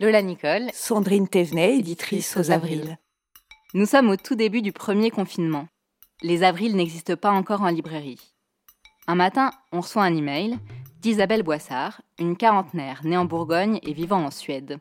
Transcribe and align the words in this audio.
Lola 0.00 0.22
Nicole, 0.22 0.70
Sandrine 0.72 1.28
Thévenet, 1.28 1.76
éditrice 1.76 2.34
aux 2.38 2.50
Avrils. 2.50 2.96
Nous 3.74 3.84
sommes 3.84 4.08
au 4.08 4.16
tout 4.16 4.34
début 4.34 4.62
du 4.62 4.72
premier 4.72 5.10
confinement. 5.10 5.68
Les 6.22 6.42
Avrils 6.42 6.74
n'existent 6.74 7.16
pas 7.16 7.30
encore 7.30 7.60
en 7.60 7.68
librairie. 7.68 8.32
Un 9.06 9.14
matin, 9.14 9.50
on 9.72 9.82
reçoit 9.82 10.04
un 10.04 10.16
email 10.16 10.58
d'Isabelle 11.02 11.42
Boissard, 11.42 12.00
une 12.18 12.38
quarantenaire 12.38 13.02
née 13.04 13.18
en 13.18 13.26
Bourgogne 13.26 13.78
et 13.82 13.92
vivant 13.92 14.24
en 14.24 14.30
Suède. 14.30 14.78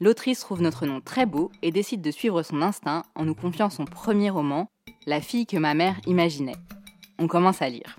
L'autrice 0.00 0.40
trouve 0.40 0.60
notre 0.60 0.84
nom 0.84 1.00
très 1.00 1.24
beau 1.24 1.50
et 1.62 1.70
décide 1.70 2.02
de 2.02 2.10
suivre 2.10 2.42
son 2.42 2.60
instinct 2.60 3.04
en 3.14 3.24
nous 3.24 3.34
confiant 3.34 3.70
son 3.70 3.86
premier 3.86 4.28
roman, 4.28 4.68
La 5.06 5.22
fille 5.22 5.46
que 5.46 5.56
ma 5.56 5.72
mère 5.72 5.98
imaginait. 6.06 6.56
On 7.18 7.26
commence 7.26 7.62
à 7.62 7.70
lire. 7.70 7.98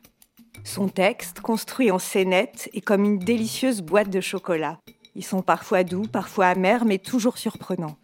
Son 0.63 0.87
texte, 0.87 1.39
construit 1.39 1.89
en 1.89 1.97
scénette, 1.97 2.69
est 2.73 2.81
comme 2.81 3.05
une 3.05 3.17
délicieuse 3.17 3.81
boîte 3.81 4.11
de 4.11 4.21
chocolat. 4.21 4.77
Ils 5.19 5.25
sont 5.25 5.41
parfois 5.41 5.83
doux, 5.83 6.03
parfois 6.03 6.45
amers, 6.45 6.85
mais 6.85 6.97
toujours 6.97 7.37
surprenants. 7.37 7.97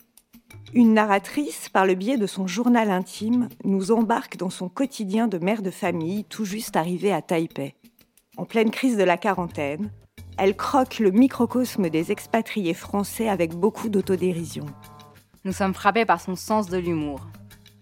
Une 0.73 0.93
narratrice, 0.93 1.69
par 1.69 1.85
le 1.85 1.95
biais 1.95 2.17
de 2.17 2.27
son 2.27 2.45
journal 2.45 2.91
intime, 2.91 3.47
nous 3.63 3.93
embarque 3.93 4.35
dans 4.35 4.49
son 4.49 4.67
quotidien 4.67 5.29
de 5.29 5.37
mère 5.37 5.61
de 5.61 5.71
famille 5.71 6.25
tout 6.25 6.43
juste 6.43 6.75
arrivée 6.75 7.13
à 7.13 7.21
Taipei. 7.21 7.73
En 8.35 8.43
pleine 8.43 8.69
crise 8.69 8.97
de 8.97 9.03
la 9.05 9.15
quarantaine, 9.15 9.93
elle 10.37 10.57
croque 10.57 10.99
le 10.99 11.11
microcosme 11.11 11.89
des 11.89 12.11
expatriés 12.11 12.73
français 12.73 13.29
avec 13.29 13.55
beaucoup 13.55 13.87
d'autodérision. 13.87 14.65
Nous 15.45 15.53
sommes 15.53 15.73
frappés 15.73 16.03
par 16.03 16.19
son 16.19 16.35
sens 16.35 16.67
de 16.67 16.77
l'humour. 16.77 17.21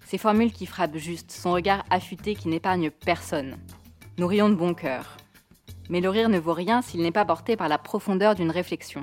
Ses 0.05 0.19
formules 0.19 0.53
qui 0.53 0.67
frappent 0.67 0.97
juste, 0.97 1.31
son 1.31 1.53
regard 1.53 1.83
affûté 1.89 2.35
qui 2.35 2.49
n'épargne 2.49 2.91
personne. 2.91 3.57
Nous 4.19 4.27
rions 4.27 4.49
de 4.49 4.55
bon 4.55 4.75
cœur. 4.75 5.17
Mais 5.89 6.01
le 6.01 6.09
rire 6.09 6.29
ne 6.29 6.37
vaut 6.37 6.53
rien 6.53 6.83
s'il 6.83 7.01
n'est 7.01 7.11
pas 7.11 7.25
porté 7.25 7.55
par 7.55 7.67
la 7.67 7.79
profondeur 7.79 8.35
d'une 8.35 8.51
réflexion. 8.51 9.01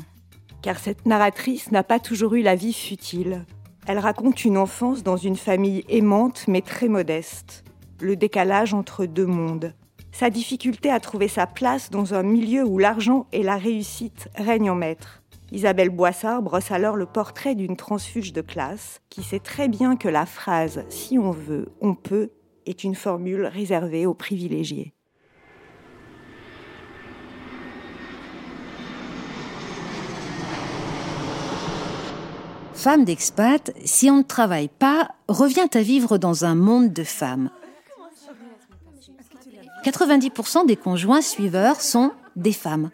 Car 0.63 0.79
cette 0.79 1.07
narratrice 1.07 1.71
n'a 1.71 1.83
pas 1.83 2.01
toujours 2.01 2.35
eu 2.35 2.43
la 2.43 2.55
vie 2.55 2.73
futile. 2.73 3.45
Elle 3.87 3.99
raconte 3.99 4.45
une 4.45 4.59
enfance 4.59 5.03
dans 5.03 5.17
une 5.17 5.37
famille 5.37 5.85
aimante 5.89 6.45
mais 6.49 6.61
très 6.61 6.89
modeste. 6.89 7.65
Le 8.01 8.17
décalage 8.17 8.75
entre 8.75 9.07
deux 9.07 9.27
mondes 9.27 9.75
sa 10.13 10.31
difficulté 10.31 10.91
à 10.91 11.01
trouver 11.01 11.29
sa 11.29 11.47
place 11.47 11.91
dans 11.91 12.15
un 12.15 12.23
milieu 12.23 12.65
où 12.65 12.79
l'argent 12.79 13.27
et 13.33 13.43
la 13.43 13.57
réussite 13.57 14.29
règnent 14.35 14.71
en 14.71 14.75
maître. 14.75 15.23
Isabelle 15.53 15.91
Boissard 15.91 16.43
brosse 16.43 16.71
alors 16.71 16.97
le 16.97 17.07
portrait 17.07 17.55
d'une 17.55 17.77
transfuge 17.77 18.33
de 18.33 18.41
classe 18.41 19.01
qui 19.09 19.23
sait 19.23 19.41
très 19.41 19.69
bien 19.69 19.97
que 19.97 20.09
la 20.09 20.27
phrase 20.27 20.85
si 20.89 21.19
on 21.19 21.31
veut, 21.31 21.69
on 21.81 21.95
peut 21.95 22.31
est 22.67 22.85
une 22.85 22.95
formule 22.95 23.47
réservée 23.47 24.07
aux 24.07 24.15
privilégiés. 24.15 24.93
Femme 32.81 33.05
d'expat, 33.05 33.75
si 33.85 34.11
on 34.11 34.17
ne 34.17 34.23
travaille 34.23 34.71
pas, 34.71 35.11
revient 35.29 35.69
à 35.75 35.83
vivre 35.83 36.17
dans 36.17 36.47
un 36.47 36.55
monde 36.55 36.95
de 36.95 37.05
femmes. 37.05 37.51
90% 39.85 40.65
des 40.65 40.77
conjoints 40.77 41.21
suiveurs 41.21 41.83
sont 41.83 42.13
des 42.37 42.55
femmes. 42.55 42.89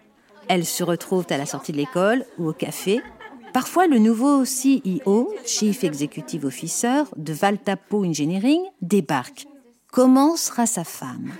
Elles 0.48 0.64
se 0.64 0.82
retrouvent 0.82 1.28
à 1.30 1.38
la 1.38 1.46
sortie 1.46 1.70
de 1.70 1.76
l'école 1.76 2.24
ou 2.36 2.48
au 2.48 2.52
café. 2.52 3.00
Parfois, 3.52 3.86
le 3.86 4.00
nouveau 4.00 4.42
CEO, 4.42 5.32
Chief 5.44 5.84
Executive 5.84 6.46
Officer 6.46 7.04
de 7.16 7.32
Valtapo 7.32 8.04
Engineering, 8.04 8.62
débarque. 8.82 9.46
Comment 9.92 10.34
sera 10.34 10.66
sa 10.66 10.82
femme? 10.82 11.30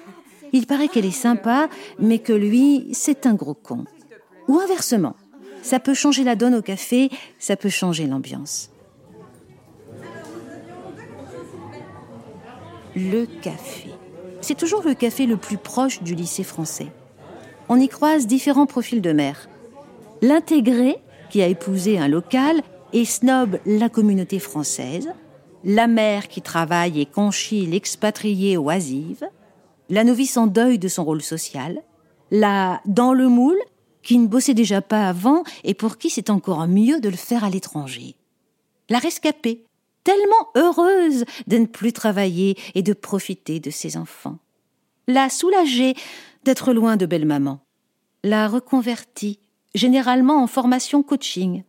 Il 0.53 0.69
paraît 0.69 0.87
qu'elle 0.87 1.05
est 1.05 1.11
sympa, 1.11 1.69
mais 1.99 2.21
que 2.21 2.33
lui, 2.33 2.91
c'est 2.93 3.27
un 3.27 3.35
gros 3.35 3.55
con. 3.55 3.87
Ou 4.47 4.61
inversement. 4.61 5.17
Ça 5.67 5.81
peut 5.81 5.95
changer 5.95 6.25
la 6.25 6.37
donne 6.37 6.55
au 6.55 6.63
café, 6.63 7.11
ça 7.39 7.57
peut 7.57 7.69
changer 7.69 8.07
l'ambiance. 8.07 8.71
Le 12.95 13.27
café 13.43 13.91
c'est 14.47 14.55
toujours 14.55 14.83
le 14.85 14.95
café 14.95 15.27
le 15.27 15.37
plus 15.37 15.57
proche 15.57 16.05
du 16.05 16.15
lycée 16.15 16.45
français. 16.45 16.87
On 17.69 17.81
y 17.81 17.89
croise 17.89 18.29
différents 18.29 18.67
profils 18.67 19.03
de 19.03 19.11
mères. 19.11 19.49
L'intégré, 20.23 20.99
qui 21.31 21.43
a 21.43 21.49
épousé 21.49 21.99
un 21.99 22.07
local 22.07 22.63
et 22.93 23.05
snob 23.05 23.59
la 23.67 23.89
communauté 23.89 24.39
française, 24.39 25.09
la 25.65 25.89
mère 25.89 26.29
qui 26.29 26.43
travaille 26.43 27.01
et 27.01 27.07
conchit 27.07 27.67
l'expatriée 27.67 28.57
oisive, 28.57 29.27
la 29.91 30.05
novice 30.05 30.37
en 30.37 30.47
deuil 30.47 30.79
de 30.79 30.87
son 30.87 31.05
rôle 31.05 31.23
social, 31.23 31.83
la 32.31 32.81
dans 32.87 33.13
le 33.13 33.29
moule, 33.29 33.59
qui 34.07 34.19
ne 34.19 34.29
bossait 34.29 34.55
déjà 34.55 34.83
pas 34.83 35.09
avant 35.09 35.43
et 35.65 35.75
pour 35.75 35.99
qui 35.99 36.11
c'est 36.11 36.31
encore 36.31 36.69
mieux 36.69 37.01
de 37.01 37.09
le 37.09 37.17
faire 37.17 37.43
à 37.43 37.51
l'étranger. 37.51 38.15
La 38.89 39.01
rescapée, 39.01 39.65
tellement 40.05 40.47
heureuse 40.55 41.25
de 41.49 41.59
ne 41.59 41.67
plus 41.67 41.93
travailler 41.93 42.57
et 42.77 42.83
de 42.85 42.93
profiter 42.93 43.59
de 43.59 43.71
ses 43.71 43.97
enfants. 43.97 44.39
La 45.09 45.29
soulagée 45.29 45.95
d'être 46.45 46.73
loin 46.73 46.97
de 46.97 47.05
belle-maman. 47.05 47.59
La 48.23 48.47
reconvertie, 48.47 49.41
généralement 49.75 50.41
en 50.41 50.47
formation 50.47 51.03
coaching. 51.03 51.65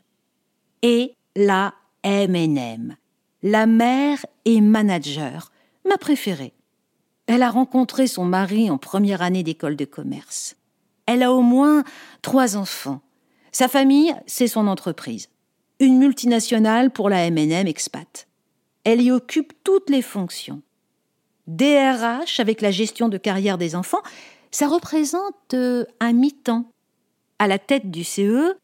Et 0.84 1.16
la 1.36 1.74
M&M, 2.04 2.98
la 3.42 3.66
mère 3.66 4.24
et 4.46 4.62
manager, 4.62 5.52
ma 5.90 5.98
préférée. 5.98 6.54
Elle 7.26 7.42
a 7.42 7.50
rencontré 7.50 8.06
son 8.06 8.26
mari 8.26 8.70
en 8.70 8.78
première 8.78 9.24
année 9.24 9.42
d'école 9.42 9.76
de 9.76 9.86
commerce. 9.86 10.56
Elle 11.08 11.24
a 11.24 11.34
au 11.34 11.42
moins 11.42 11.84
trois 12.22 12.56
enfants. 12.56 13.02
Sa 13.52 13.68
famille, 13.68 14.14
c'est 14.28 14.48
son 14.48 14.68
entreprise. 14.68 15.30
Une 15.80 15.98
multinationale 15.98 16.92
pour 16.92 17.10
la 17.10 17.26
M&M 17.26 17.66
expat. 17.66 18.28
Elle 18.84 19.02
y 19.02 19.12
occupe 19.12 19.54
toutes 19.64 19.90
les 19.90 20.04
fonctions. 20.04 20.62
DRH 21.48 22.40
avec 22.40 22.62
la 22.62 22.72
gestion 22.72 23.10
de 23.10 23.18
carrière 23.18 23.58
des 23.58 23.76
enfants, 23.76 24.02
ça 24.52 24.68
représente 24.68 25.54
euh, 25.54 25.86
un 26.00 26.14
mi-temps. 26.14 26.72
À 27.40 27.48
la 27.48 27.58
tête 27.58 27.90
du 27.90 28.04
CE, 28.04 28.56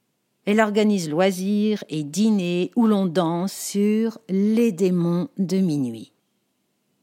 elle 0.46 0.60
organise 0.60 1.10
loisirs 1.10 1.84
et 1.90 2.04
dîners 2.04 2.72
où 2.76 2.88
l'on 2.88 3.06
danse 3.06 3.54
sur 3.54 4.18
les 4.28 4.72
démons 4.72 5.30
de 5.38 5.58
minuit. 5.58 6.12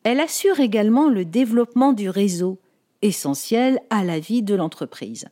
Elle 0.03 0.21
assure 0.21 0.61
également 0.61 1.09
le 1.09 1.25
développement 1.25 1.93
du 1.93 2.11
réseau, 2.11 2.59
essentiel 3.03 3.81
à 3.91 4.05
la 4.05 4.19
vie 4.19 4.43
de 4.43 4.55
l'entreprise. 4.55 5.27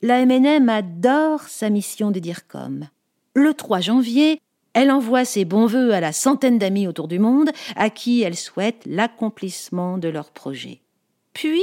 La 0.00 0.24
MNM 0.26 0.68
adore 0.68 1.42
sa 1.42 1.70
mission 1.70 2.10
de 2.10 2.18
DIRCOM. 2.18 2.88
Le 3.34 3.54
3 3.54 3.80
janvier, 3.80 4.40
elle 4.74 4.90
envoie 4.90 5.24
ses 5.24 5.44
bons 5.44 5.66
voeux 5.66 5.92
à 5.92 6.00
la 6.00 6.12
centaine 6.12 6.58
d'amis 6.58 6.88
autour 6.88 7.08
du 7.08 7.18
monde 7.18 7.50
à 7.76 7.90
qui 7.90 8.22
elle 8.22 8.36
souhaite 8.36 8.82
l'accomplissement 8.86 9.98
de 9.98 10.08
leur 10.08 10.30
projet. 10.30 10.80
Puis, 11.34 11.62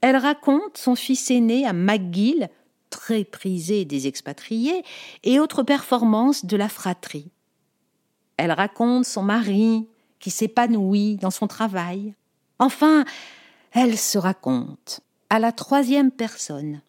elle 0.00 0.16
raconte 0.16 0.76
son 0.76 0.94
fils 0.94 1.30
aîné 1.30 1.66
à 1.66 1.72
McGill, 1.72 2.48
très 2.90 3.24
prisé 3.24 3.84
des 3.84 4.06
expatriés, 4.06 4.82
et 5.24 5.40
autres 5.40 5.62
performances 5.62 6.44
de 6.44 6.56
la 6.56 6.68
fratrie. 6.68 7.30
Elle 8.36 8.52
raconte 8.52 9.04
son 9.04 9.22
mari 9.22 9.86
qui 10.20 10.30
s'épanouit 10.30 11.16
dans 11.16 11.30
son 11.30 11.46
travail. 11.46 12.14
Enfin, 12.58 13.04
elle 13.72 13.96
se 13.96 14.18
raconte 14.18 15.00
à 15.30 15.38
la 15.38 15.52
troisième 15.52 16.10
personne. 16.10 16.80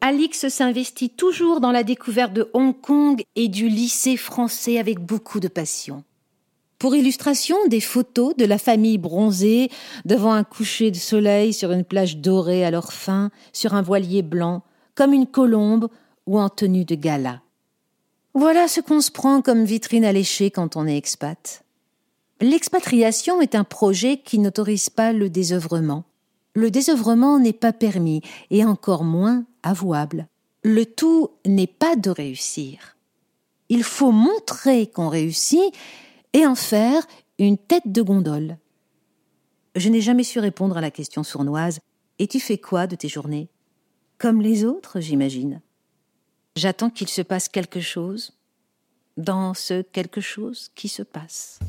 Alix 0.00 0.48
s'investit 0.48 1.10
toujours 1.10 1.60
dans 1.60 1.70
la 1.70 1.84
découverte 1.84 2.32
de 2.32 2.50
Hong 2.54 2.78
Kong 2.80 3.22
et 3.36 3.48
du 3.48 3.68
lycée 3.68 4.16
français 4.16 4.78
avec 4.78 4.98
beaucoup 4.98 5.38
de 5.38 5.48
passion. 5.48 6.02
Pour 6.80 6.96
illustration, 6.96 7.56
des 7.68 7.80
photos 7.80 8.36
de 8.36 8.44
la 8.44 8.58
famille 8.58 8.98
bronzée 8.98 9.70
devant 10.04 10.32
un 10.32 10.42
coucher 10.42 10.90
de 10.90 10.96
soleil 10.96 11.52
sur 11.52 11.70
une 11.70 11.84
plage 11.84 12.16
dorée 12.16 12.64
à 12.64 12.72
leur 12.72 12.92
fin, 12.92 13.30
sur 13.52 13.74
un 13.74 13.82
voilier 13.82 14.22
blanc, 14.22 14.62
comme 14.96 15.12
une 15.12 15.28
colombe 15.28 15.88
ou 16.26 16.40
en 16.40 16.48
tenue 16.48 16.84
de 16.84 16.96
gala. 16.96 17.40
Voilà 18.34 18.66
ce 18.66 18.80
qu'on 18.80 19.00
se 19.00 19.12
prend 19.12 19.42
comme 19.42 19.64
vitrine 19.64 20.04
alléchée 20.04 20.50
quand 20.50 20.74
on 20.74 20.88
est 20.88 20.96
expat. 20.96 21.61
L'expatriation 22.42 23.40
est 23.40 23.54
un 23.54 23.62
projet 23.62 24.16
qui 24.16 24.40
n'autorise 24.40 24.90
pas 24.90 25.12
le 25.12 25.30
désœuvrement. 25.30 26.02
Le 26.54 26.72
désœuvrement 26.72 27.38
n'est 27.38 27.52
pas 27.52 27.72
permis 27.72 28.20
et 28.50 28.64
encore 28.64 29.04
moins 29.04 29.46
avouable. 29.62 30.26
Le 30.64 30.84
tout 30.84 31.30
n'est 31.46 31.68
pas 31.68 31.94
de 31.94 32.10
réussir. 32.10 32.96
Il 33.68 33.84
faut 33.84 34.10
montrer 34.10 34.88
qu'on 34.88 35.08
réussit 35.08 35.72
et 36.32 36.44
en 36.44 36.56
faire 36.56 37.06
une 37.38 37.58
tête 37.58 37.86
de 37.86 38.02
gondole. 38.02 38.58
Je 39.76 39.88
n'ai 39.88 40.00
jamais 40.00 40.24
su 40.24 40.40
répondre 40.40 40.76
à 40.76 40.80
la 40.80 40.90
question 40.90 41.22
sournoise 41.22 41.78
Et 42.18 42.26
tu 42.26 42.40
fais 42.40 42.58
quoi 42.58 42.88
de 42.88 42.96
tes 42.96 43.08
journées? 43.08 43.50
Comme 44.18 44.42
les 44.42 44.64
autres, 44.64 44.98
j'imagine. 44.98 45.60
J'attends 46.56 46.90
qu'il 46.90 47.08
se 47.08 47.22
passe 47.22 47.48
quelque 47.48 47.80
chose 47.80 48.32
dans 49.16 49.54
ce 49.54 49.82
quelque 49.82 50.20
chose 50.20 50.72
qui 50.74 50.88
se 50.88 51.04
passe. 51.04 51.60